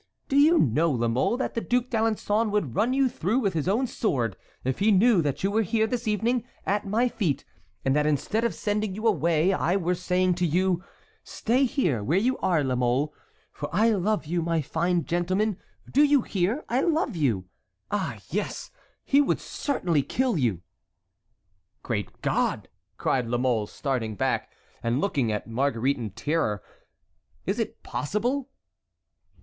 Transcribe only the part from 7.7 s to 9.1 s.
and that instead of sending you